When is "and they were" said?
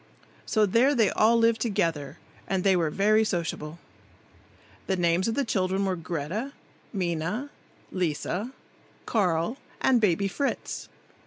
2.47-2.89